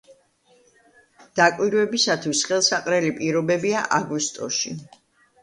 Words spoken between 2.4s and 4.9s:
ხელსაყრელი პირობებია აგვისტოში.